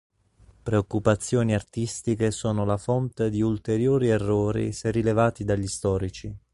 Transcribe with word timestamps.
Preoccupazioni 0.63 1.53
artistiche 1.53 2.31
sono 2.31 2.65
la 2.65 2.77
fonte 2.77 3.29
di 3.29 3.43
ulteriori 3.43 4.07
errori 4.09 4.71
se 4.73 4.89
rilevati 4.89 5.43
dagli 5.43 5.67
storici. 5.67 6.35